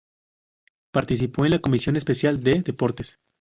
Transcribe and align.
Participó 0.91 1.45
en 1.45 1.51
la 1.51 1.59
Comisión 1.61 1.95
Especial 1.95 2.41
de 2.41 2.63
Deportes. 2.63 3.19